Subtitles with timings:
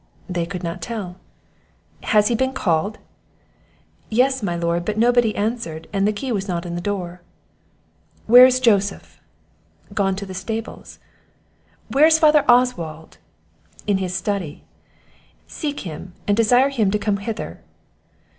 [0.27, 1.17] "They could not tell.
[2.05, 2.97] "Has he been called?"
[4.09, 7.21] "Yes, my Lord, but nobody answered, and the key was not in the door."
[8.25, 9.21] "Where is Joseph?"
[9.93, 10.97] "Gone into the stables."
[11.87, 13.19] "Where is father Oswald?"
[13.85, 14.63] "In his study."
[15.45, 17.61] "Seek him, and desire him to come hither."